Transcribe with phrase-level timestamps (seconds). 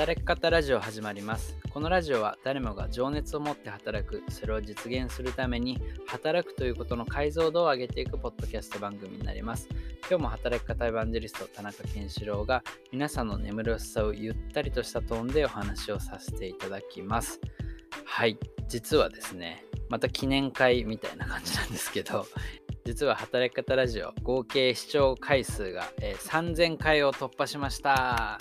[0.00, 1.58] 働き方ラジオ始まります。
[1.74, 9.68] このラジオは誰もが情熱を持って働くそれを実現するために働くということの解像度を上げていくポッドキャスト番組になります。
[10.08, 17.38] 今日も働き方エヴァンジェリスト田中健志郎が皆さんの眠るさをゆったりとしたトーンでお話をさせていただきます。
[18.06, 18.38] はい。
[18.68, 22.24] 実はですねまた記念会みたいな感じなんですけど
[22.86, 28.38] 実は働き方ラジオ合計視聴回数が、えー3000回を突破しました。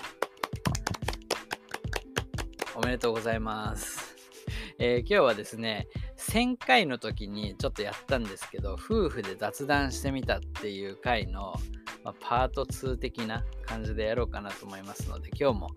[2.90, 4.16] めでとうございます、
[4.80, 11.54] えー今日はですね1000回の時にちょっとやったんですけど夫婦で雑談してみたっていう回の、
[12.04, 15.70] まあパート2的な感じでやろうかなと思いますので今日も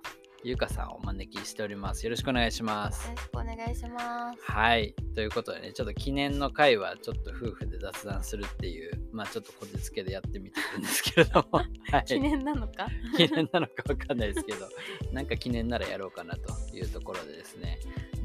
[0.45, 4.39] ゆうかさんをお招きしておりますよろしくお願いしますよろしくお願いします。
[4.43, 4.95] はい。
[5.15, 11.61] ということでね、ちょっと記念の回はちょっと夫婦で雑談するっていう、まあちょっとこじつけでやってみてるんですけれども、
[11.93, 12.89] はい、記念なのか？
[13.17, 14.69] 記念なのかわかんないですけど、
[15.13, 17.79] なんか記念ならやろうかなというところでですね、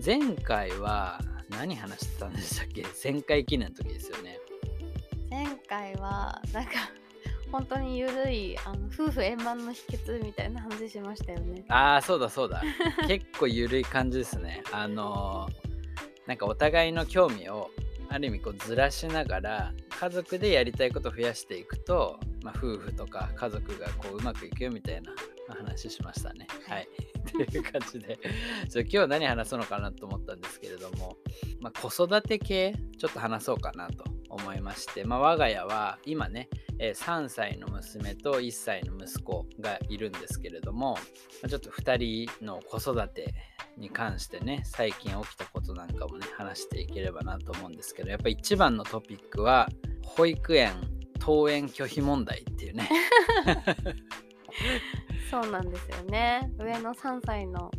[0.04, 4.40] 前回は何話してたんでしたっけ ?1000 回記念の時ですよね。
[5.30, 6.72] 前回はなんか
[7.52, 11.66] 本当にゆるいあの夫婦円満の秘訣みたいな話しましたよね。
[11.70, 12.62] ああ、そうだそうだ。
[13.08, 14.64] 結構ゆるい感じですね。
[14.72, 15.68] あのー
[16.28, 17.72] なんかお互いの興味を
[18.10, 25.14] ある意味こうずらしながら家族でやりたいことを増やしていくと、まあ、夫婦とか家族がこううまくいくよみたいな
[25.56, 26.48] 話しましたね。
[26.68, 26.88] はい。
[27.28, 28.18] っていう感じで
[28.70, 31.18] そう今日は何話そうのかなと思ったんですけれども、
[31.60, 32.74] まあ、子育て系？
[32.98, 34.06] ちょっと話そうかなと
[34.38, 36.50] 思いまして、まあ、我が家は今ね、
[36.80, 41.00] えー3歳の娘と1歳の息子がいるんですけれども、ま
[41.46, 43.34] あちょっと2人の子育て
[43.78, 49.70] に関してね最近起きたことなんかもね話していければなと思うんですけどやっぱ一番のトピックは
[50.04, 50.74] 保育園
[51.20, 52.90] 登園拒否問題っていうね
[55.30, 56.52] そうなんですよね。
[56.58, 57.70] 上の3歳の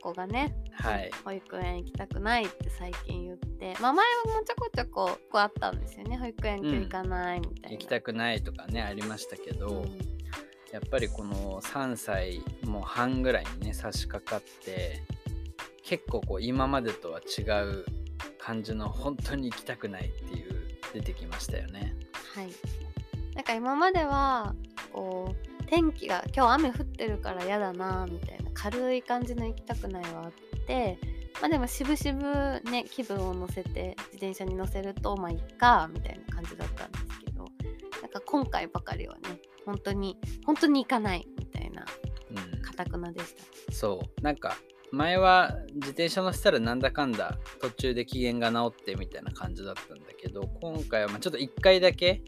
[0.00, 3.48] 子がね、はい保育園行きたくないって最近言って、
[3.80, 6.16] まあ前もちょこちょここうあったんですよね。
[6.18, 7.70] 保育園今日行かないみたいな。
[7.70, 10.22] 行きたくないとかねありましたけど、うん
[10.72, 15.02] やっぱりこの3歳もう半ぐらいにね差し掛かって
[15.84, 17.84] 結構こう今までとは違う
[18.38, 21.94] 感じの本当に行きたくないっていう出てきましたよね。
[22.34, 22.48] はい。
[23.34, 24.54] なんか今までは
[24.92, 30.32] こう天気が今日雨降ってるから嫌だなみたいな軽い感じの行きたくないはあっ
[30.66, 30.98] て
[31.42, 37.44] まあでもしぶしぶね気分を乗せて自転車に乗せるとまあいっかみたいな感じだったんですけど
[38.00, 40.16] なんか今回ばかりはね本当に
[40.46, 41.84] 本当に行かないみたいな
[42.30, 43.34] うんかたくなでし
[43.66, 43.72] た。
[43.72, 44.56] そうなんか
[44.92, 52.22] 前は自転車乗せたらなんだかんだ途中で機嫌が治ってみたいな感じだったんだけど今回はまあちょっと1回だけ、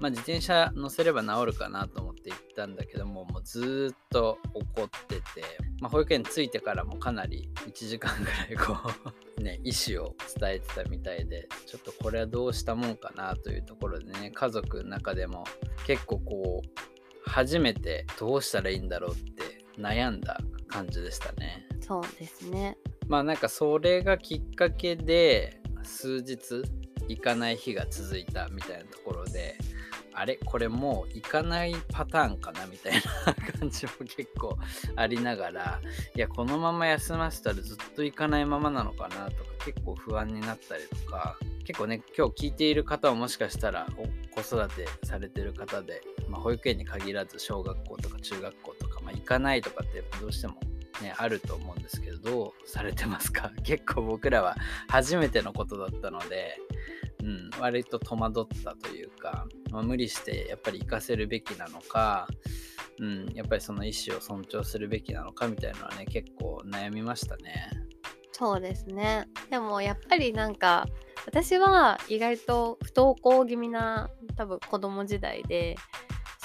[0.00, 5.22] まあ、自転車乗せれば治るかなと思って行ったんだけどももうずーっと怒ってて、
[5.80, 8.76] まあ、保育園着いてからもかなり1時間ぐらいこ
[9.38, 15.44] う ね意思を伝えてたみたいでちょっとこれはどうしたもんかなというところでね家族の中でも
[15.86, 16.80] 結構こう
[17.26, 21.66] 初めてどうしたらいいんだろうって悩んだ感じでしたね。
[21.80, 22.78] そうですね。
[23.06, 26.62] まあなんかそれがきっかけで数日
[27.08, 29.58] 行かない日が続いたみたいなところで
[30.12, 34.58] あれこれもう行かないパターンかなみたいな感じも結構
[34.96, 35.80] ありながら
[36.14, 43.86] いやこのまま休ませたらずっと行かないままなのかなとか結構不安になったりとか結構ね今日聞いている方はもしかしたら
[44.34, 50.54] 子育てされてる方で、まあ、保育園に限らず小学校とか中学校とか、まあ、行かないとかってどうしても
[51.02, 53.50] ね、あると思うんですけどどうされてますか？
[53.64, 54.56] 結構僕らは
[54.88, 56.58] 初めてのことだったので、
[57.22, 62.26] うん、割と戸惑ったというか、まあ、無理してやっぱり行かせるべきなのか、
[62.98, 67.68] うん、やっぱりその意思を尊重するべきなのかみたいなのはね結構悩みましたね。
[68.32, 69.28] そうですね。
[69.50, 70.86] でもやっぱりなんか
[71.26, 75.76] 私は意外と不登校気味な多分子供時代で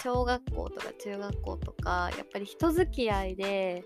[0.04, 3.86] 小学校とか中学校とかやっぱり人付き合いで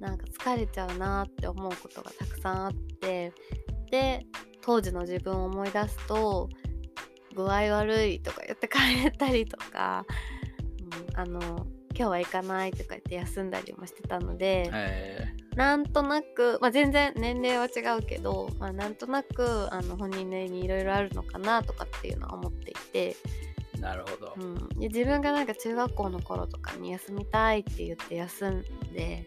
[0.00, 3.32] なんか疲れちゃうなって思うことがたくさんあって
[3.90, 4.26] で
[4.60, 6.48] 当時の自分を思い出すと
[7.34, 10.04] 具合悪いとか言って帰ったりとか、
[11.14, 11.40] うん、あの
[11.94, 24.34] 今日は行かないとか言って休んだりもしてたので、えなんとなく、まあ、全然年齢は違うけど、まあ、なんとなくあの本人なりにいろいろあるのかなとかっていうのは思っていて、ーなるほど。
[24.36, 28.62] うん、で自分がなんか中学校の頃とかに休みたいって言って休ん
[28.92, 29.26] で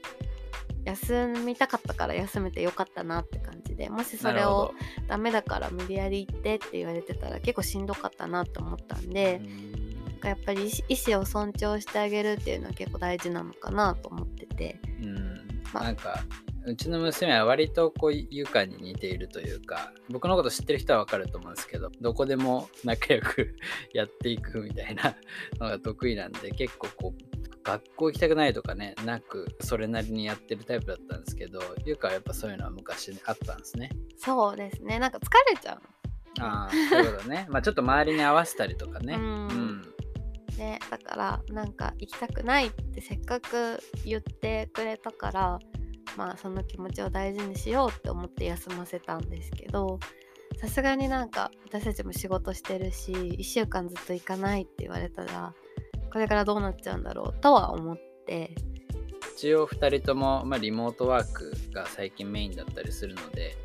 [0.86, 4.74] 休みたかったから休めてよかったなって感じでもしそれを
[5.08, 9.72] ダメだから無理やり行ってって言われてたら結構しんどかったなと思ったんどでう、ん。
[10.06, 14.80] なんかやっぱり意思意思を尊重してあげるっていうのは結構大事なのかなと思ってて。
[15.02, 15.64] うん。
[15.74, 15.84] まあ。
[15.86, 16.24] なんか
[16.66, 23.56] うちの娘は割とこうゆかに似ているというか僕のこと知ってる人はわかると思うんですけどどこでも仲良く
[23.94, 25.16] やっていくみたいな
[25.60, 27.33] のが得意なんで結構こう
[27.64, 33.90] 学校行きたくないとかねなくそれなりにやってるタイプだったんですけどゆかはやっぱそういうのは昔あったんですね。
[34.18, 35.00] そうですね。
[35.00, 35.82] なんか疲れちゃう
[36.40, 37.48] ああそういうことね。
[37.52, 39.16] まあちょっと周りに合わせたりとかね。
[39.16, 39.22] うん。
[39.22, 39.82] うん。
[40.58, 45.60] ねだからなんか行きたくないってせっかく言ってくれたから
[46.16, 50.00] まあその気持ちを大事にしようって思って休ませたんですけど
[50.60, 55.54] さすがになんか私たちも仕事してるし1週間ずっと行かないって言われたら
[56.14, 58.56] これからどうなっちゃうんだろうとは思って。
[59.36, 63.58] 一応2人とも、まあ、リモートワークが最近メインだったりするので、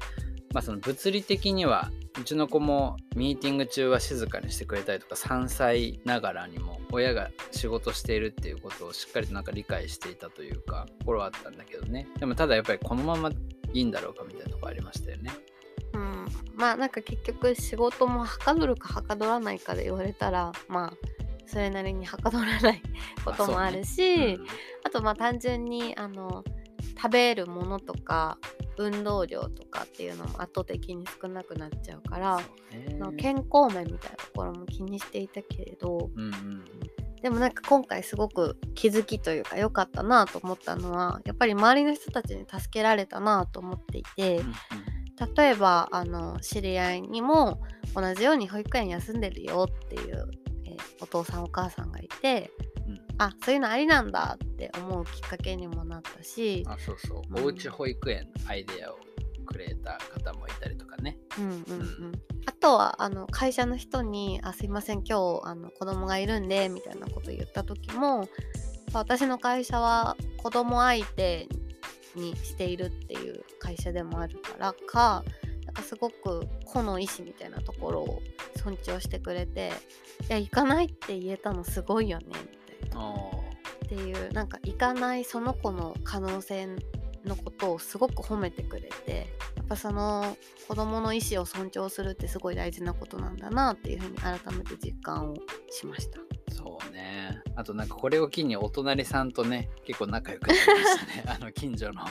[0.54, 12.08] まあ、その物理的にはうちの子もミーティング中は静かにしてくれたりとか3歳ながらにも親が仕事しているっていうことをしっかりとなんか理解していたというかところはあったんだけどね。
[12.18, 13.34] でもただやっぱりこのままい
[13.80, 15.32] いんだろうかみたいなところありましたよね。
[15.92, 16.26] うん。
[16.54, 21.17] まあなんか結局仕事もはかどるかはかどらないかで言われたらまあ
[21.48, 22.82] それなりにはかどらない
[23.24, 24.46] こともあるし、うん。
[24.84, 26.44] あとまあ単純にあの
[26.96, 28.38] 食べるものとか
[28.76, 32.40] 運動量とかっていうのも圧倒的に少なくなっちゃうから、
[32.98, 36.64] の健康面みたいなところも気にしていたけれどうんうん。
[37.22, 44.54] でもなんか今回すごく気づきというか良かったなと思ったのはやっぱり周りの人たちに助けられたなと思っていてうん
[45.36, 47.60] 例えばあの知り合いにも
[47.92, 50.47] 同じように保育園休んでるよっていう、えー
[51.00, 52.50] お父さんお母さんがいて、
[52.86, 53.00] うん。
[53.18, 57.44] あそういうのありなんだって思うきっかけにもなったしあそうそう、うん。
[57.44, 58.98] おうち保育園のアイデアを
[59.46, 61.18] くれた方もいたりとかね。
[61.38, 61.50] うんうん。
[61.50, 62.12] うん、
[62.46, 68.28] あとはあの会社の人に「あすいません今日あの子供がいるんで」みたいなこと言った時も
[68.92, 71.48] 私の会社は子供相手
[72.14, 75.24] にしているっていう会社でもあるからか
[75.64, 78.22] なんかすごく個の意思みたいなところを
[78.68, 79.72] 尊重してくれて
[80.28, 82.32] 「いや行かないって言えたのすごいよね」み
[82.80, 83.00] たいな。
[83.00, 83.44] お
[83.84, 86.76] っていうなんか行かないその子の可能性
[87.24, 90.36] のことをすごく褒めてくれてやっぱその
[90.68, 95.34] 子供の意思を尊重するってすごい大事なことなんだなっていうふうに改めて実感を
[95.70, 96.18] しました。
[96.54, 102.02] そうねあとなんかこれを機にお隣さんとね結構仲良くなりましたね あの近所の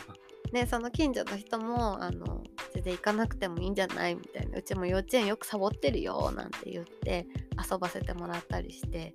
[0.52, 4.16] ねその近所の人もあの全然行かなくてもいいんじゃない？
[4.16, 7.28] みたいなうちも幼稚園よくサボってるよなんて言って
[7.72, 9.14] 遊ばせてもらったりして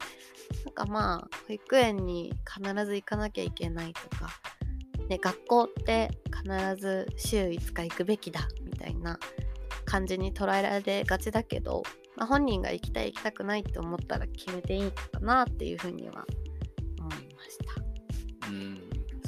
[0.65, 4.29] なんかまあ保育園に必ず行かなきゃいけないとか、
[5.09, 9.19] ね、学校って必ず週5日行くべきだみたいな
[9.85, 11.83] 感じに捉えられがちだけど、
[12.17, 16.27] まあ、本人が行きたい行きたくないって思ったら決めていいかなっていうふうには。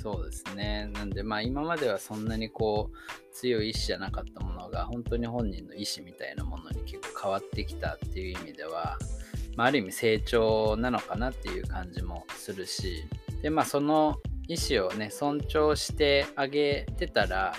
[0.04, 0.90] そうですね。
[0.92, 8.98] なんでまあ今まではそんなにこう強い意志じゃなかったものが本当に本人の意思みたいなものに結構変わってきたっていう意味では、
[9.56, 13.04] まあ、ある意味成長なのかなっていう感じもするし
[13.40, 17.54] でまあその意思をね尊重してあげてたら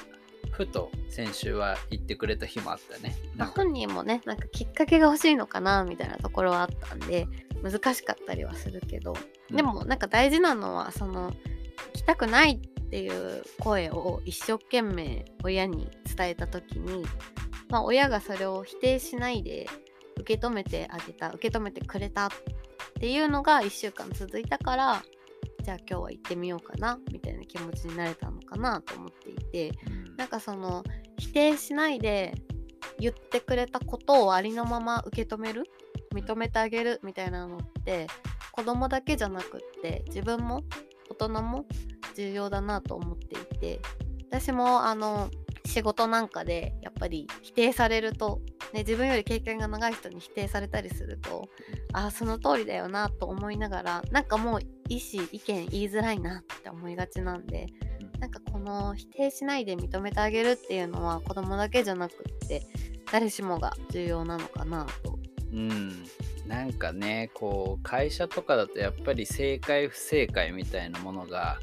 [0.51, 3.15] ふと先週は言ってくれた日もあったね。
[3.55, 7.27] 本人もねなんかきっかけが欲しいのかなみたいなところはあったんで
[7.63, 9.15] 難しかったりはするけど。
[9.49, 11.54] でもなんか大事なのはその行
[11.95, 17.05] きたくないっていう声を一生懸命親に伝えた時に、
[17.69, 19.67] まあ、親がそれを否定しないで
[20.19, 22.29] 受け止めてあげた受け止めてくれたっ
[22.99, 25.03] ていうのが1週間続いたから
[25.63, 30.15] じゃあ今日は行ってみようかなみたいな気持ちになれたのかなと思っていてうん。
[30.15, 30.83] なんかその
[31.17, 32.33] 否定しないで
[32.99, 35.63] 言ってくれたことをありのまま受け止める
[36.13, 38.07] 認めてあげるみたいなのって
[38.51, 40.63] 子供だけじゃなくって自分も
[41.17, 41.65] 大人も
[42.15, 43.79] 重要だなと思っていて
[44.29, 45.29] 私もあの
[45.65, 48.41] 仕事なんかでやっぱり否定されると、
[48.73, 51.49] ね、自分より経験が長い人に否定されたりすると
[51.93, 57.67] ああその通りだよなと思いながらなんかもう意思意見言いづらいなって思いがちなんで
[58.19, 62.61] なんかこの否定しないで認めてあげるっていうのは子供だけじゃなくって
[63.11, 65.19] 誰しもが重要なのかなと。
[65.53, 66.05] うん、
[66.47, 71.59] なんかねこう会社とかだとやっぱり正解不正解みたいなものが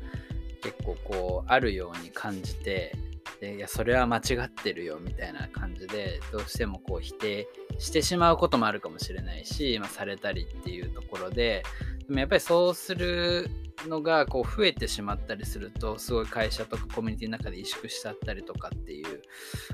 [0.63, 2.93] 結構こうあるように感じて
[3.41, 7.49] でいやそれは間違ってるよみたいな感じでどうしてもこう否定
[7.79, 11.65] してしまうこともあるかもしれないし、まあ、されたりっていうところで
[12.07, 13.51] でもやっぱりそうする
[13.89, 19.23] のがこう増えてしまったりするとすごい会社とかコミュニティの中で萎縮しちゃったりとかっていう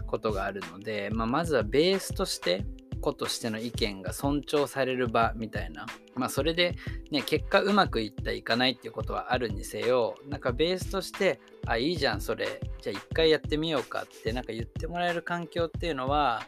[0.06, 2.64] ことがあるので、まあ、まずはベースとして
[2.98, 6.76] 子としての意見が尊重される場みたいなまあそれで
[7.10, 16.42] ね結果うまくいったいかないっていうことはあるにせよなんかベースとしてあいいじゃんそれじゃあ一回やってみようかってなんか言ってもらえる環境っていうのは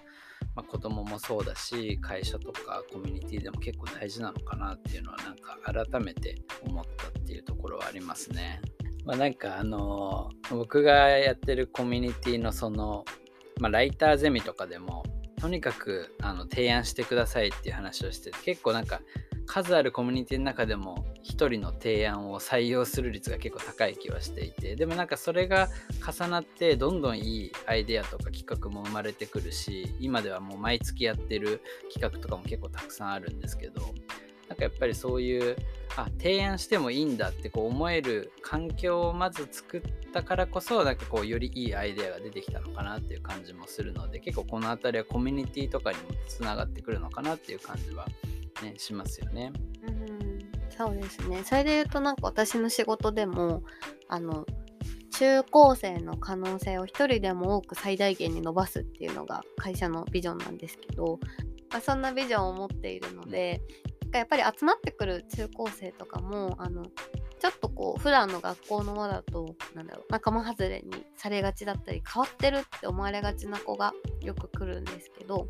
[0.57, 8.61] まあ、子供もそうだし会社とかコミュニティでも結構大事なのかなっていうのはなんか改めて思ったっていうところはありますね。
[9.05, 13.05] まあ、なんかあの僕がやってるコミュニティのその、
[13.59, 15.05] まあ、ライターゼミとかでも
[15.41, 19.01] とにかくあの提案してくださいっていう話をして結構なんか
[19.47, 25.69] 数あるコミュニティの中でも1人の提案を採用する率が結構高い気はしていてでもなんかそれが
[26.07, 33.81] 重なってどんどんいいアイデアとか企画も生まれてくるし今ではもう毎月やってる企画とかも結構たくさんあるんですけど
[34.49, 35.57] なんかやっぱりそういう
[35.97, 39.83] あ提案してもいいんだってこう思える環境をまず作っ
[40.13, 48.07] たからこそなんかこうよりいいアイデアが出てきたのかなっていう感じもするので結構この辺りはコミュニティとかにもつながってくるのかなっていう感じは
[48.63, 49.53] ね、しますよね。
[49.87, 50.39] うん、
[50.77, 51.43] そうですね。
[51.45, 53.63] それで言うとなんか私の仕事でも
[54.09, 54.47] あの
[55.13, 61.19] 中高生の可能性を一人でも多く最大限に伸ばすっていうのが会社のビジョンなんですけど、
[61.71, 63.61] まあ、そんなビジョンを持っているので、
[64.13, 66.85] うん、やっぱり集まってくる中高生とかもあの
[67.41, 75.49] ちょっとこう普段の学校の輪だとなんだろう仲間外れにされがちだったり変わってるって思われがちな子がよく来るんですけど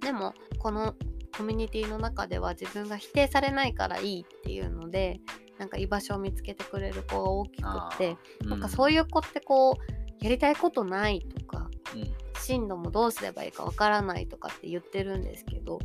[0.00, 0.94] でもこの
[1.36, 5.20] コミュニティの中では自分が否定されないからいいっていうので
[5.58, 15.78] なんか居場所を見つけてくれる子が大きくって、うん、なんかそういう子ってこうやりたいことないとか、うん、進路もどうすればいいかわからないとかって言ってるんですけど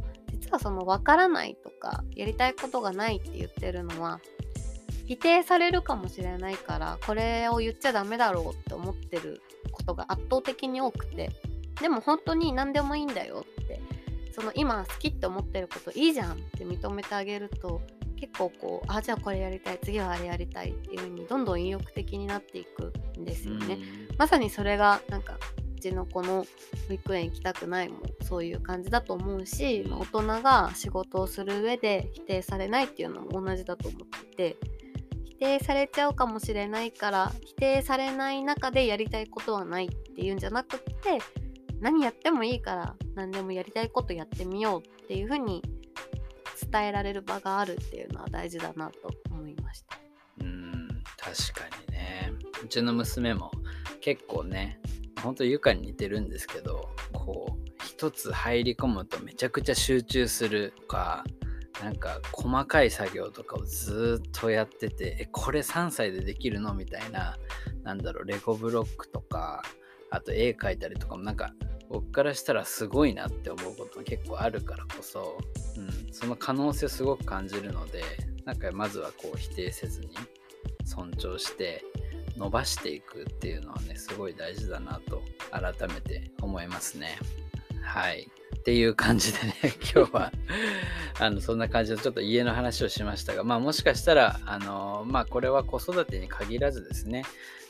[0.50, 4.20] 実はそのわからないとかやりたいことがないって言ってるのは
[5.06, 11.30] 否定されるかもしれないからこれを言っちゃダメだろうって思ってることが圧倒的に多くて
[11.80, 13.80] でも本当に何でもいいんだよって
[14.32, 17.82] その今好きって思ってることいいじゃんって認めてあげると
[18.20, 23.78] 結構こうあじゃあこれやりたい次はあれやりたいっていう風にどんどん意欲的になっていくんですよね。
[24.18, 26.46] まさにそれがなんかうちの子の
[26.88, 34.58] 保育園行きたくないもそういう感じだと思うし、大人が仕事をする上で否定されないっていうのも同じだと思ってて
[35.26, 41.20] 否定されちゃうかもしれないから否定されない中でやりたいことはないっていうんじゃなくって
[41.82, 45.62] 何やってもいいから何でもやりたいことやってみようっていうふうに
[46.72, 49.98] 伝えられる場があるっていうのは大事だなと思いました。
[50.42, 51.36] うん確
[51.70, 52.32] かにね。
[52.64, 53.52] うちの娘も
[54.02, 54.80] 結構ね
[55.20, 61.24] ほんとゆかに似てるんですけどこう一つ入り込むとめちゃくちゃ集中するとか
[61.84, 66.74] なんか細かい作業とかをずっとやっててえこれ3歳でできるの？
[66.74, 67.38] みたいな
[67.84, 69.64] なんだろうレゴブロックとか
[70.12, 71.54] あと絵描いたりとかもなんか
[71.90, 75.38] 僕からしたらすごいなって思うことも結構あるからこそ、
[75.78, 78.04] うん、その可能性すごく感じるので
[78.46, 80.10] なんかまずはこう否定せずに
[80.86, 81.84] 尊重して
[82.40, 87.20] 伸ばしていくっていうのはねすごい大事だなと改めて思いますね。
[87.82, 88.30] はい
[88.60, 89.56] っていう感じでね
[89.94, 90.32] 今日は
[91.20, 97.24] あのそんな感じでちょっと家の話をしましたがまあもしかしたらあのまあこれは子育てに限らずですね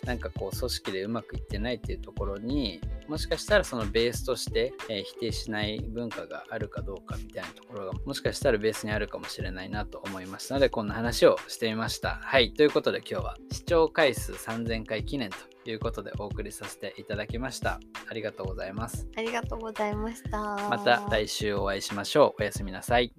[0.06, 12.20] なんかこう組織でうまくいってないっていうところにもしかしたらそのベースとして、えー、否定しない文化があるかどうかみたいなところがもしかしたらベースにあるかもしれないなと思いましたのでこんな話をしてみました。
[12.22, 15.32] はい、ということで今日は視聴回数3000回記念
[15.64, 17.80] ということでお送りさせていただきました。
[18.08, 19.08] ありがとうございます。
[19.18, 20.40] ありがとうございました。
[20.70, 22.42] また来週お会いしましょう。
[22.42, 23.12] おやすみなさい。